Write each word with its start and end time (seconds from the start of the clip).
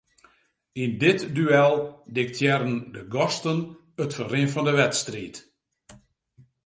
Yn 0.83 0.91
dit 1.05 1.19
duel 1.35 1.75
diktearren 2.17 2.75
de 2.95 3.03
gasten 3.13 3.59
it 4.03 4.11
ferrin 4.17 4.49
fan 4.53 4.67
'e 4.69 4.73
wedstriid. 4.81 5.35